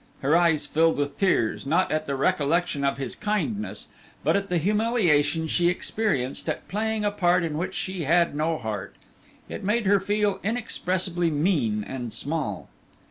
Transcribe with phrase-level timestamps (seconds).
[0.23, 3.87] Her eyes filled with tears, not at the recollection of his kindness,
[4.23, 8.57] but at the humiliation she experienced at playing a part in which she had no
[8.57, 8.95] heart.
[9.47, 12.67] It made her feel inexpressibly mean and small.